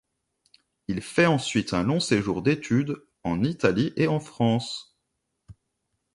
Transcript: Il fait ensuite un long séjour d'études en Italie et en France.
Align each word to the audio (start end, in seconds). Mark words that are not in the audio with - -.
Il 0.87 0.99
fait 0.99 1.27
ensuite 1.27 1.73
un 1.75 1.83
long 1.83 1.99
séjour 1.99 2.41
d'études 2.41 2.97
en 3.23 3.43
Italie 3.43 3.93
et 3.97 4.07
en 4.07 4.19
France. 4.19 4.97